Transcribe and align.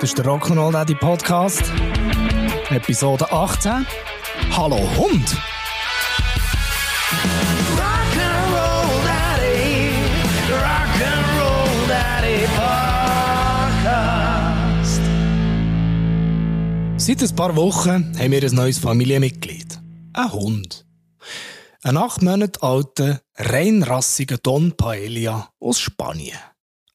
Das 0.00 0.04
ist 0.10 0.16
der 0.16 0.24
Rock'n'Roll 0.24 0.72
Daddy 0.72 0.94
Podcast. 0.94 1.70
Episode 2.70 3.30
18. 3.30 3.86
Hallo 4.52 4.78
Hund! 4.96 5.36
Rock'n'Roll 7.76 9.04
Daddy, 9.04 9.90
Rock'n'Roll 10.50 11.88
Daddy 11.88 12.46
Podcast. 13.76 15.02
Seit 16.96 17.22
ein 17.22 17.36
paar 17.36 17.54
Wochen 17.54 18.18
haben 18.18 18.32
wir 18.32 18.42
ein 18.42 18.54
neues 18.54 18.78
Familienmitglied. 18.78 19.78
Ein 20.14 20.32
Hund. 20.32 20.86
Ein 21.82 21.98
acht 21.98 22.22
Monate 22.22 22.62
alter, 22.62 23.20
reinrassiger 23.36 24.38
Don 24.38 24.74
Paella 24.74 25.50
aus 25.60 25.80
Spanien. 25.80 26.38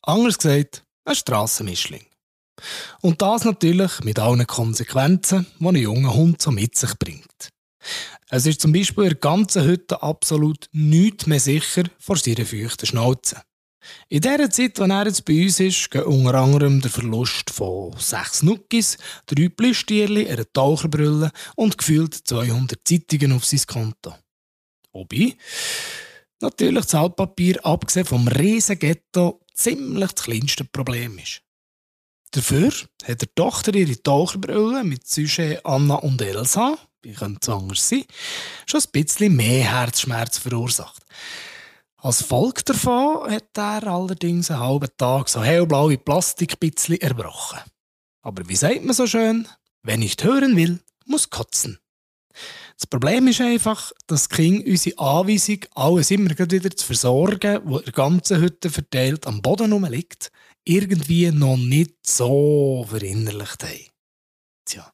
Anders 0.02 0.40
gesagt, 0.40 0.84
ein 1.06 1.16
Strassenmischling. 1.16 2.06
Und 3.02 3.22
das 3.22 3.46
natürlich 3.46 4.00
mit 4.04 4.20
allen 4.20 4.46
Konsequenzen, 4.48 5.48
die 5.60 5.68
ein 5.68 5.76
junger 5.76 6.14
Hund 6.14 6.42
so 6.42 6.52
mit 6.52 6.76
sich 6.76 6.98
bringt. 6.98 7.50
Es 8.30 8.46
ist 8.46 8.62
zum 8.62 8.72
Beispiel 8.72 9.18
in 9.22 9.48
der 9.48 9.64
Hütte 9.64 10.02
absolut 10.02 10.70
nichts 10.72 11.28
mehr 11.28 11.40
sicher 11.40 11.84
vor 12.00 12.18
seiner 12.18 12.46
feuchten 12.46 12.86
Schnauze. 12.86 13.42
In 14.08 14.22
der 14.22 14.50
Zeit, 14.50 14.80
wenn 14.80 14.92
er 14.92 15.08
jetzt 15.08 15.26
bei 15.26 15.44
uns 15.44 15.60
ist, 15.60 15.92
geht 15.92 16.06
unter 16.06 16.36
anderem 16.36 16.82
der 16.82 16.90
Verlust 16.90 17.50
von 17.50 17.94
sechs 17.98 18.42
Nuckis, 18.42 18.98
drei 19.26 19.50
Plüschtierli, 19.50 20.30
einer 20.30 20.52
Taucherbrille 20.52 21.32
und 21.56 21.78
gefühlt 21.78 22.14
200 22.14 22.80
Zeitungen 22.86 23.34
auf 23.34 23.46
sein 23.46 23.62
Konto. 23.68 24.16
Wobei, 24.94 25.36
natürlich 26.40 26.86
das 26.86 26.96
Altpapier, 26.96 27.66
abgesehen 27.66 28.06
vom 28.06 28.28
Riesenghetto, 28.28 29.43
ziemlich 29.54 30.12
das 30.12 30.24
kleinste 30.24 30.66
Problem 30.66 31.18
ist. 31.18 31.42
Dafür 32.32 32.72
hat 33.04 33.22
der 33.22 33.36
Tochter 33.36 33.76
ihre 33.76 34.02
Taucherbrille 34.02 34.84
mit 34.84 35.08
Sujet 35.08 35.64
Anna 35.66 35.96
und 35.96 36.22
Elsa, 36.22 36.78
wie 37.04 37.14
könnte 37.14 37.40
es 37.42 37.50
anders 37.50 37.90
sein, 37.90 38.06
schon 38.66 38.82
ein 38.82 38.92
bisschen 38.92 39.36
mehr 39.36 39.72
Herzschmerz 39.72 40.40
verursacht. 40.40 41.04
Als 41.98 42.24
Folge 42.24 42.64
davon 42.64 43.32
hat 43.32 43.58
er 43.58 43.88
allerdings 43.88 44.50
einen 44.50 44.60
halben 44.60 44.90
Tag 44.98 45.30
so 45.30 45.44
hellblaue 45.44 45.98
Plastikbitzli 45.98 46.98
erbrochen. 46.98 47.60
Aber 48.24 48.48
wie 48.50 48.56
sagt 48.56 48.84
man 48.84 48.94
so 48.94 49.06
schön? 49.06 49.48
Wer 49.84 49.98
nicht 49.98 50.24
hören 50.24 50.56
will, 50.56 50.80
muss 51.06 51.30
kotzen. 51.30 51.80
Das 52.78 52.88
Problem 52.88 53.28
ist 53.28 53.42
einfach, 53.42 53.92
dass 54.08 54.30
King 54.30 54.64
unsere 54.66 54.98
Anweisung, 54.98 55.60
alles 55.76 56.12
immer 56.12 56.30
wieder 56.30 56.76
zu 56.76 56.86
versorgen, 56.86 57.62
wo 57.66 57.80
der 57.80 57.94
ganzen 57.94 58.42
Hütte 58.42 58.70
verteilt 58.70 59.28
am 59.28 59.42
Boden 59.42 59.72
rumliegt, 59.72 60.32
irgendwie 60.66 61.32
noch 61.32 61.58
nicht 61.58 61.96
so 62.06 62.86
verinnerlicht 62.90 63.64
haben. 63.64 63.88
Tja, 64.66 64.92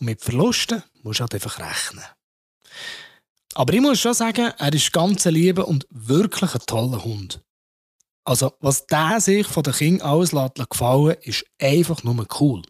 und 0.00 0.06
mit 0.06 0.22
Verlusten 0.22 0.82
musst 1.02 1.20
du 1.20 1.22
halt 1.22 1.34
einfach 1.34 1.58
rechnen. 1.58 2.04
Aber 3.54 3.72
ich 3.72 3.80
muss 3.80 4.00
schon 4.00 4.14
sagen, 4.14 4.52
er 4.58 4.72
ist 4.72 4.92
ganz 4.92 5.24
lieber 5.26 5.68
und 5.68 5.86
wirklich 5.90 6.54
ein 6.54 6.62
toller 6.66 7.04
Hund. 7.04 7.40
Also, 8.24 8.52
was 8.60 8.86
der 8.86 9.20
sich 9.20 9.46
von 9.46 9.62
den 9.62 9.74
Kindern 9.74 10.08
alles 10.08 10.32
gefallen 10.68 11.16
ist 11.22 11.44
einfach 11.60 12.02
nur 12.02 12.26
cool. 12.40 12.62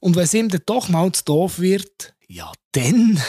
Und 0.00 0.16
wenn 0.16 0.24
es 0.24 0.34
ihm 0.34 0.48
dann 0.48 0.62
doch 0.66 0.88
mal 0.88 1.12
zu 1.12 1.24
doof 1.24 1.58
wird, 1.58 2.14
ja 2.28 2.52
dann 2.72 3.22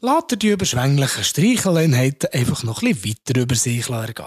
lässt 0.00 0.32
er 0.32 0.36
die 0.36 0.50
überschwänglichen 0.50 1.24
Streicheleinheiten 1.24 2.30
einfach 2.32 2.62
noch 2.62 2.82
ein 2.82 2.94
bisschen 2.94 3.16
weiter 3.26 3.40
über 3.40 3.54
sich 3.54 3.88
ergehen. 3.88 4.26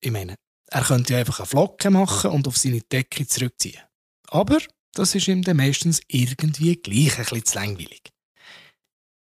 Ich 0.00 0.10
meine, 0.10 0.36
er 0.68 0.82
könnte 0.82 1.14
ja 1.14 1.18
einfach 1.20 1.40
eine 1.40 1.46
Flocke 1.46 1.90
machen 1.90 2.30
und 2.30 2.46
auf 2.46 2.56
seine 2.56 2.80
Decke 2.80 3.26
zurückziehen. 3.26 3.80
Aber 4.28 4.58
das 4.92 5.14
ist 5.14 5.28
ihm 5.28 5.42
dann 5.42 5.56
meistens 5.56 6.00
irgendwie 6.08 6.76
gleich 6.76 7.18
ein 7.18 7.24
bisschen 7.24 7.44
zu 7.44 7.58
langweilig. 7.58 8.02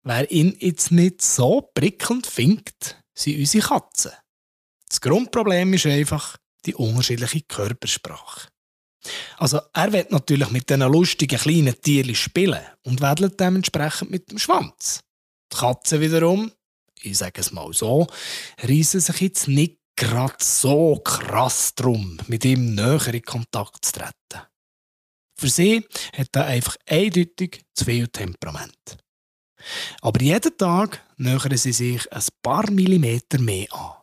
Wer 0.03 0.30
ihn 0.32 0.56
jetzt 0.59 0.92
nicht 0.92 1.22
so 1.22 1.62
prickelnd 1.74 2.28
findet, 2.28 3.02
sind 3.14 3.40
unsere 3.40 3.68
Katzen. 3.68 4.12
Das 4.88 5.02
Grundproblem 5.02 5.74
ist 5.74 5.88
einfach 5.88 6.38
die 6.66 6.76
unterschiedliche 6.76 7.42
Körpersprache. 7.42 8.50
Also 9.38 9.60
er 9.74 9.92
wird 9.94 10.12
natürlich 10.12 10.50
mit 10.52 10.70
diesen 10.70 10.82
lustigen 10.82 11.40
kleinen 11.40 11.80
Tierchen 11.82 12.16
spielen 12.16 12.62
und 12.84 13.02
wedelt 13.02 13.40
dementsprechend 13.40 14.12
mit 14.12 14.32
dem 14.32 14.40
Schwanz. 14.40 15.02
Die 15.52 15.58
Katzen 15.58 16.02
wiederum, 16.02 16.52
ich 17.02 17.18
sage 17.18 17.42
es 17.42 17.52
mal 17.52 17.72
so, 17.74 18.08
reissen 18.62 19.00
sich 19.00 19.22
jetzt 19.22 19.48
nicht 19.48 19.78
gerade 19.96 20.36
so 20.40 20.98
krass 21.04 21.74
drum, 21.76 22.18
mit 22.28 22.46
ihm 22.46 22.76
näher 22.76 23.14
in 23.14 23.22
Kontakt 23.22 23.86
zu 23.86 23.94
treten. 23.94 24.46
Für 25.38 25.50
sie 25.50 25.86
hat 26.18 26.36
er 26.36 26.46
einfach 26.46 26.78
eindeutig 26.88 27.66
zu 27.74 27.86
viel 27.86 28.08
Temperament. 28.08 28.98
Aber 30.02 30.22
jeden 30.22 30.58
Tag 30.58 31.04
nähern 31.18 31.58
sie 31.58 31.74
sich 31.74 32.12
ein 32.12 32.24
paar 32.42 32.70
Millimeter 32.72 33.40
mehr 33.40 33.72
an. 33.74 33.94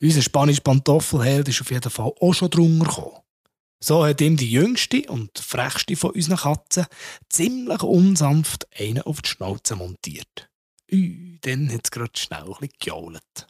Unser 0.00 0.22
spanischer 0.22 0.62
Pantoffelheld 0.62 1.48
ist 1.48 1.60
auf 1.60 1.70
jeden 1.70 1.90
Fall 1.90 2.12
auch 2.20 2.32
schon 2.32 2.50
drunter 2.50 2.84
gekommen. 2.84 3.20
So 3.86 4.06
hat 4.06 4.22
ihm 4.22 4.38
die 4.38 4.50
jüngste 4.50 5.02
und 5.10 5.38
frechste 5.38 5.94
von 5.94 6.12
unseren 6.12 6.38
Katzen 6.38 6.86
ziemlich 7.28 7.82
unsanft 7.82 8.66
einen 8.80 9.02
auf 9.02 9.20
die 9.20 9.28
Schnauze 9.28 9.76
montiert. 9.76 10.48
Ui, 10.90 11.38
dann 11.42 11.70
hat 11.70 11.82
es 11.84 11.90
gerade 11.90 12.18
schnell 12.18 12.46
ein 12.62 12.70
gejault. 12.80 13.46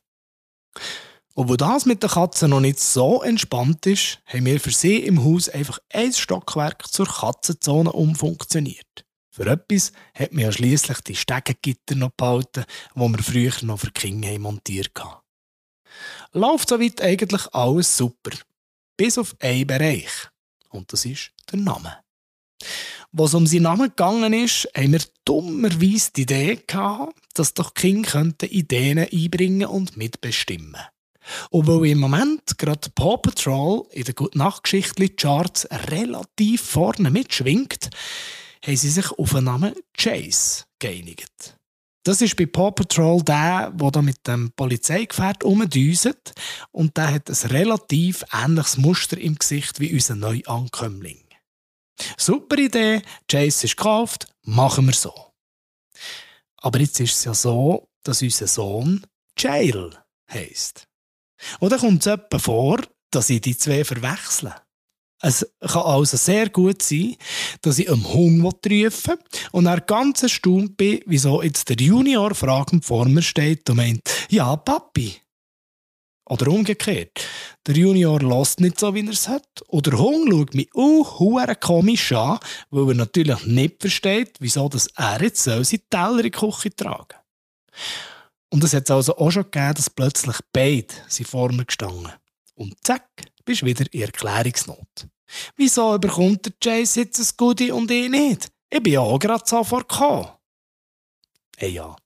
Obwohl 1.36 1.56
das 1.56 1.86
mit 1.86 2.02
den 2.02 2.10
Katzen 2.10 2.50
noch 2.50 2.58
nicht 2.58 2.80
so 2.80 3.22
entspannt 3.22 3.86
ist, 3.86 4.22
haben 4.26 4.46
wir 4.46 4.58
für 4.58 4.72
sie 4.72 4.96
im 4.96 5.22
Haus 5.24 5.48
einfach 5.48 5.78
ein 5.92 6.12
Stockwerk 6.12 6.84
zur 6.88 7.06
Katzenzone 7.06 7.92
umfunktioniert. 7.92 9.04
Für 9.30 9.46
etwas 9.46 9.92
hat 10.14 10.32
man 10.32 10.46
ja 10.46 10.50
schliesslich 10.50 10.98
die 11.02 11.14
Stegengitter 11.14 11.94
noch 11.94 12.10
behalten, 12.10 12.64
die 12.96 13.00
wir 13.00 13.22
früher 13.22 13.52
noch 13.62 13.78
für 13.78 13.92
Kinder 13.92 14.36
montiert 14.40 14.90
haben. 14.98 15.22
Läuft 16.32 16.70
soweit 16.70 17.00
eigentlich 17.02 17.54
alles 17.54 17.96
super. 17.96 18.32
Bis 18.96 19.18
auf 19.18 19.34
einen 19.40 19.66
Bereich. 19.66 20.10
Und 20.70 20.92
das 20.92 21.04
ist 21.04 21.30
der 21.50 21.58
Name. 21.58 21.98
Was 23.12 23.34
um 23.34 23.46
seinen 23.46 23.62
Namen 23.62 23.88
gegangen 23.90 24.32
ist, 24.32 24.68
haben 24.76 24.92
wir 24.92 25.00
dummerweise 25.24 26.10
die 26.16 26.22
Idee 26.22 26.62
gehabt, 26.66 27.16
dass 27.34 27.54
doch 27.54 27.74
Kinder 27.74 28.32
Ideen 28.42 28.98
einbringen 28.98 29.66
und 29.66 29.96
mitbestimmen. 29.96 30.80
Und 31.50 31.66
weil 31.66 31.90
im 31.92 32.00
Moment 32.00 32.58
gerade 32.58 32.90
Paw 32.94 33.16
Patrol 33.16 33.86
in 33.92 34.04
der 34.04 34.14
Gute-Nacht-Geschichtli-Charts 34.14 35.68
relativ 35.88 36.62
vorne 36.62 37.10
mitschwingt, 37.10 37.90
haben 38.64 38.76
sie 38.76 38.90
sich 38.90 39.10
auf 39.12 39.30
den 39.30 39.44
Namen 39.44 39.74
Chase 39.96 40.64
geeinigt. 40.78 41.56
Das 42.04 42.20
ist 42.20 42.36
bei 42.36 42.44
Paw 42.44 42.70
Patrol 42.70 43.22
der, 43.22 43.72
der 43.74 43.90
da 43.90 44.02
mit 44.02 44.26
dem 44.26 44.52
Polizeigefährt 44.52 45.42
umdüset 45.42 46.34
und 46.70 46.96
der 46.98 47.14
hat 47.14 47.30
ein 47.30 47.50
relativ 47.50 48.24
ähnliches 48.30 48.76
Muster 48.76 49.16
im 49.16 49.36
Gesicht 49.36 49.80
wie 49.80 49.92
unser 49.92 50.14
Neuankömmling. 50.14 51.24
Super 52.18 52.58
Idee, 52.58 53.00
Chase 53.26 53.64
ist 53.64 53.76
gekauft, 53.78 54.26
machen 54.42 54.84
wir 54.86 54.92
so. 54.92 55.14
Aber 56.58 56.78
jetzt 56.78 57.00
ist 57.00 57.14
es 57.14 57.24
ja 57.24 57.32
so, 57.32 57.88
dass 58.02 58.20
unser 58.20 58.48
Sohn 58.48 59.06
Jail 59.38 59.90
heisst. 60.30 60.86
Dann 61.58 61.78
kommt 61.78 62.00
es 62.02 62.12
etwa 62.12 62.38
vor, 62.38 62.80
dass 63.10 63.30
ich 63.30 63.40
die 63.40 63.56
zwei 63.56 63.82
verwechsle. 63.82 64.54
Es 65.20 65.46
kann 65.60 65.82
also 65.82 66.16
sehr 66.16 66.50
gut 66.50 66.82
sein, 66.82 67.16
dass 67.62 67.78
ich 67.78 67.90
einem 67.90 68.06
Hund 68.12 68.44
rufen 68.44 69.16
und 69.52 69.66
er 69.66 69.80
ganz 69.80 70.22
erstaunt 70.22 70.76
bin, 70.76 71.00
wieso 71.06 71.42
jetzt 71.42 71.68
der 71.68 71.76
Junior 71.76 72.34
fragend 72.34 72.84
vor 72.84 73.06
mir 73.06 73.22
steht 73.22 73.68
und 73.70 73.76
meint, 73.76 74.02
ja, 74.28 74.54
Papi. 74.56 75.16
Oder 76.26 76.48
umgekehrt. 76.48 77.26
Der 77.66 77.76
Junior 77.76 78.20
lässt 78.20 78.60
nicht 78.60 78.80
so, 78.80 78.94
wie 78.94 79.04
er 79.04 79.12
es 79.12 79.28
hat. 79.28 79.62
Oder 79.68 79.92
der 79.92 80.00
Hund 80.00 80.30
schaut 80.30 80.54
mich 80.54 80.70
auch 80.74 81.60
komisch 81.60 82.12
an, 82.12 82.38
weil 82.70 82.88
er 82.88 82.94
natürlich 82.94 83.44
nicht 83.46 83.80
versteht, 83.80 84.36
wieso 84.40 84.68
dass 84.68 84.86
er 84.96 85.22
jetzt 85.22 85.42
soll 85.42 85.64
seinen 85.64 85.82
Teller 85.90 86.16
in 86.18 86.22
die 86.24 86.30
Küche 86.30 86.74
tragen 86.74 87.18
Und 88.50 88.64
es 88.64 88.72
hat 88.72 88.90
also 88.90 89.16
auch 89.16 89.30
schon 89.30 89.44
gegeben, 89.44 89.74
dass 89.74 89.90
plötzlich 89.90 90.36
beide 90.52 90.94
vor 91.24 91.52
mir 91.52 91.66
gestanden 91.66 92.12
Und 92.54 92.74
zack, 92.82 93.08
bist 93.44 93.62
du 93.62 93.66
wieder 93.66 93.84
in 93.92 94.02
Erklärungsnot. 94.02 95.08
Wieso 95.56 95.98
bekommt 95.98 96.46
der 96.46 96.52
Chase 96.62 97.00
jetzt 97.00 97.18
ein 97.18 97.36
Goodie 97.36 97.70
und 97.70 97.90
ich 97.90 98.08
nicht? 98.08 98.50
Ich 98.70 98.82
bin 98.82 98.92
ja 98.92 99.00
auch 99.00 99.18
gerade 99.18 99.44
sofort 99.46 99.88
gekommen. 99.88 100.28
Hey 101.56 101.70
ja, 101.70 101.96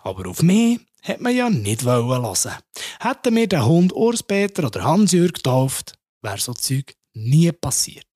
aber 0.00 0.28
auf 0.28 0.42
mich 0.42 0.80
hat 1.02 1.20
man 1.20 1.34
ja 1.34 1.50
nicht 1.50 1.84
wollen 1.84 2.22
lassen. 2.22 2.52
Hätten 3.00 3.36
wir 3.36 3.46
den 3.46 3.64
Hund 3.64 3.92
Urs-Peter 3.92 4.64
oder 4.64 4.84
Hans-Jürg 4.84 5.34
getauft, 5.34 5.94
wäre 6.22 6.38
so 6.38 6.54
Zeug 6.54 6.94
nie 7.14 7.52
passiert. 7.52 8.06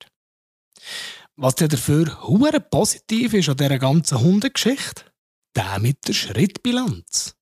Was 1.37 1.55
ja 1.59 1.69
dafür 1.69 2.23
hure 2.23 2.61
positiv 2.61 3.35
ist 3.35 3.49
an 3.49 3.57
dieser 3.57 3.79
ganzen 3.79 4.21
Hundegeschichte, 4.21 5.05
der 5.57 5.79
mit 5.79 6.07
der 6.07 6.13
Schrittbilanz. 6.13 7.35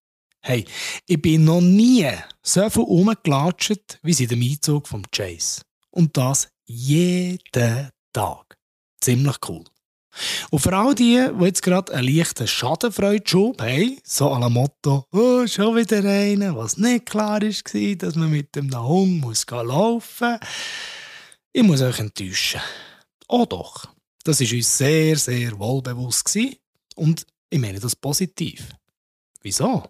Hey, 0.49 0.65
ich 1.07 1.21
bin 1.21 1.45
noch 1.45 1.61
nie 1.61 2.09
so 2.43 2.71
viel 2.71 2.83
rumgelatscht 2.85 3.99
wie 4.03 4.15
seit 4.15 4.31
dem 4.31 4.41
Einzug 4.41 4.89
vom 4.89 5.03
Chase. 5.11 5.61
Und 5.91 6.17
das 6.17 6.49
Jeden 6.65 7.91
Tag. 8.15 8.57
Ziemlich 8.99 9.37
cool. 9.47 9.65
Und 10.51 10.59
für 10.61 10.75
all 10.75 10.95
die, 10.95 11.23
die 11.39 11.45
jetzt 11.45 11.61
gerade 11.61 11.93
einen 11.93 12.17
leichten 12.17 12.47
Schadenfreude-Schub 12.47 13.61
haben, 13.61 13.99
so 14.03 14.33
à 14.33 14.41
la 14.41 14.49
Motto, 14.49 15.05
oh, 15.13 15.47
schon 15.47 15.77
wieder 15.77 15.99
einer, 15.99 16.57
was 16.57 16.79
nicht 16.79 17.05
klar 17.05 17.43
war, 17.43 17.97
dass 17.97 18.15
man 18.15 18.31
mit 18.31 18.57
dem 18.57 18.75
Hund 18.75 19.21
muss 19.21 19.45
laufen 19.51 20.31
muss, 20.31 20.49
ich 21.53 21.63
muss 21.63 21.83
euch 21.83 21.99
enttäuschen. 21.99 22.63
Oh 23.29 23.45
doch, 23.45 23.85
das 24.25 24.41
war 24.41 24.57
uns 24.57 24.79
sehr, 24.79 25.19
sehr 25.19 25.59
wohlbewusst 25.59 26.39
und 26.95 27.27
ich 27.51 27.61
meine 27.61 27.81
das 27.81 27.95
positiv. 27.95 28.67
Wieso? 29.43 29.85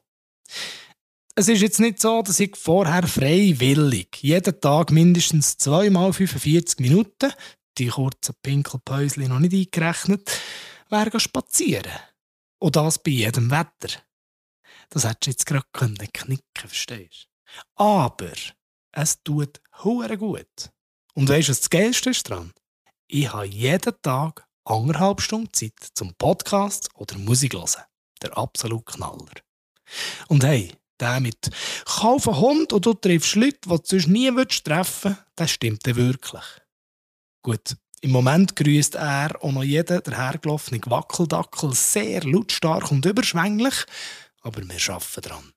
Es 1.35 1.49
ist 1.49 1.63
jetzt 1.63 1.79
nicht 1.79 2.01
so, 2.01 2.23
dass 2.23 2.41
ich 2.41 2.57
vorher 2.57 3.07
freiwillig 3.07 4.19
jeden 4.23 4.61
Tag 4.61 4.91
mindestens 4.91 5.57
zweimal 5.57 6.13
45 6.13 6.81
Minuten 6.81 7.33
die 7.79 7.89
kurzen 7.89 8.35
Pinkelpäuschen 8.43 9.29
noch 9.29 9.39
nicht 9.39 9.55
eingerechnet, 9.55 10.31
wäre 10.91 11.21
spazieren. 11.21 11.93
Und 12.59 12.77
das 12.77 12.99
bei 12.99 13.13
jedem 13.13 13.51
Wetter. 13.51 14.01
Das 14.91 15.05
hättest 15.05 15.27
du 15.27 15.31
jetzt 15.31 15.47
gerade 15.47 15.67
können 15.73 16.13
knicken, 16.13 16.43
verstehst 16.55 17.29
du? 17.29 17.85
Aber 17.85 18.33
es 18.93 19.23
tut 19.23 19.61
hure 19.85 20.19
gut. 20.19 20.71
Und 21.15 21.29
weißt 21.29 21.49
du, 21.49 21.53
was 21.53 21.61
das 21.61 21.71
Geilste 21.71 22.11
ist 22.11 22.29
dran? 22.29 22.53
Ich 23.07 23.33
habe 23.33 23.47
jeden 23.47 23.95
Tag 24.03 24.47
anderthalb 24.65 25.21
Stunden 25.21 25.53
Zeit 25.53 25.73
zum 25.95 26.15
Podcast 26.15 26.91
oder 26.95 27.17
Musik 27.19 27.55
hören. 27.55 27.85
Der 28.23 28.37
absolute 28.37 28.85
Knaller. 28.85 29.48
Und 30.29 30.45
hey, 30.45 30.73
der 31.01 31.21
mit 31.21 31.51
«Kauf 31.85 32.29
einen 32.29 32.39
Hund 32.39 32.73
und 32.73 32.87
du 32.87 32.95
triffst 32.95 33.37
Leute, 33.37 33.59
die 33.65 33.69
du 33.69 33.79
sonst 33.83 34.09
nie 34.09 34.31
treffen 34.31 35.11
willst», 35.11 35.25
das 35.37 35.51
stimmt 35.51 35.87
wirklich. 35.87 36.45
Gut, 37.43 37.77
im 38.01 38.11
Moment 38.11 38.55
grüßt 38.55 38.95
er 38.97 39.43
auch 39.43 39.53
noch 39.53 39.63
jeden 39.63 40.03
dahergelaufenen 40.03 40.83
Wackeldackel 40.87 41.73
sehr 41.73 42.23
lautstark 42.25 42.91
und 42.91 43.05
überschwänglich, 43.05 43.85
aber 44.43 44.63
wir 44.63 44.95
arbeiten 44.95 45.21
dran. 45.23 45.53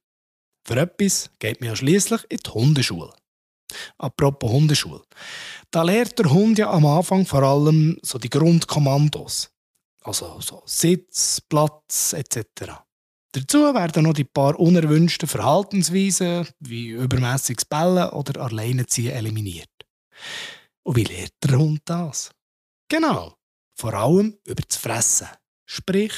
Für 0.65 0.79
etwas 0.79 1.29
geht 1.39 1.59
man 1.59 1.69
ja 1.69 1.75
schliesslich 1.75 2.21
in 2.29 2.37
die 2.37 2.49
Hundeschule. 2.49 3.13
Apropos 3.97 4.51
Hundeschule. 4.51 5.01
Da 5.69 5.83
lernt 5.83 6.19
der 6.19 6.29
Hund 6.29 6.57
ja 6.57 6.71
am 6.71 6.85
Anfang 6.85 7.25
vor 7.25 7.43
allem 7.43 7.97
so 8.01 8.17
die 8.17 8.29
Grundkommandos. 8.29 9.49
Also 10.03 10.39
so 10.41 10.63
Sitz, 10.65 11.41
Platz 11.41 12.13
etc. 12.13 12.73
Dazu 13.33 13.73
werden 13.73 14.03
noch 14.03 14.13
die 14.13 14.25
paar 14.25 14.59
unerwünschten 14.59 15.27
Verhaltensweisen 15.27 16.47
wie 16.59 16.89
übermäßiges 16.89 17.65
Bellen 17.65 18.09
oder 18.09 18.41
Alleineziehen 18.41 19.13
eliminiert. 19.13 19.69
Und 20.83 20.97
wie 20.97 21.03
lernt 21.05 21.33
der 21.43 21.57
Hund 21.57 21.81
das? 21.85 22.31
Genau, 22.89 23.37
vor 23.77 23.93
allem 23.93 24.37
über 24.45 24.61
das 24.67 24.77
Fressen. 24.77 25.29
Sprich, 25.65 26.13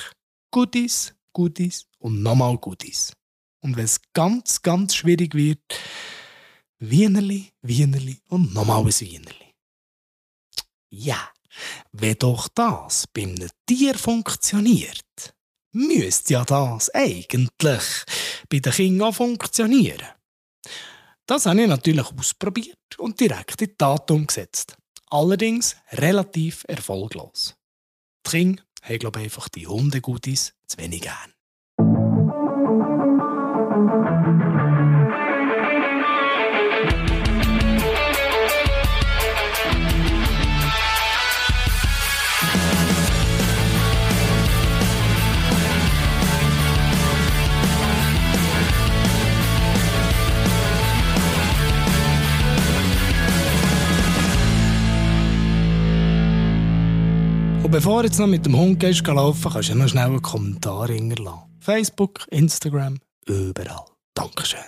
Goodies, 0.50 1.14
Goodies 1.34 1.86
und 2.00 2.24
nochmal 2.24 2.58
Goodies. 2.58 3.14
Und 3.62 3.78
wenn 3.78 3.86
es 3.86 4.02
ganz, 4.14 4.62
ganz 4.62 4.96
schwierig 4.96 5.36
wird, 5.36 5.62
Wienerli, 6.80 7.52
Wienerli 7.62 8.20
und 8.30 8.54
nochmal 8.54 8.82
ein 8.82 8.88
Wienerli. 8.88 9.54
Ja, 10.90 11.32
wenn 11.92 12.18
doch 12.18 12.48
das 12.50 13.08
bei 13.08 13.24
einem 13.24 13.50
Tier 13.68 13.96
funktioniert, 13.96 15.36
müsste 15.74 16.34
ja 16.34 16.46
das 16.46 16.90
eigentlich 16.94 18.06
bei 18.50 18.60
den 18.60 18.72
Kindern 18.72 19.10
auch 19.10 19.16
funktionieren. 19.16 20.08
Das 21.26 21.46
habe 21.46 21.62
ich 21.62 21.68
natürlich 21.68 22.06
ausprobiert 22.06 22.78
und 22.98 23.20
direkt 23.20 23.62
in 23.62 23.68
die 23.68 23.76
Tat 23.76 24.10
umgesetzt. 24.12 24.76
Allerdings 25.10 25.76
relativ 25.92 26.66
erfolglos. 26.68 27.56
Die 28.26 28.30
Kinder 28.32 28.64
haben, 28.82 29.00
glaube 29.00 29.20
ich, 29.20 29.26
einfach 29.26 29.50
die 29.50 29.68
Hundegutis 29.68 30.54
zu 30.68 30.78
wenig 30.78 31.02
gern. 31.02 31.34
Bevor 57.74 58.04
du 58.04 58.08
jetzt 58.08 58.20
noch 58.20 58.28
mit 58.28 58.46
dem 58.46 58.56
Hund 58.56 58.80
gehst, 58.80 59.06
laufen, 59.08 59.52
kannst 59.52 59.70
du 59.70 59.74
ja 59.74 59.80
noch 59.80 59.90
schnell 59.90 60.06
einen 60.06 60.22
Kommentar 60.22 60.88
hinterlassen. 60.90 61.58
Facebook, 61.60 62.28
Instagram, 62.30 63.00
überall. 63.26 63.86
Dankeschön. 64.14 64.60